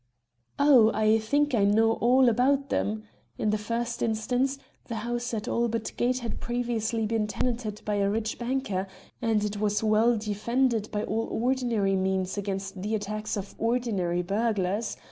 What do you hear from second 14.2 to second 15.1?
burglars.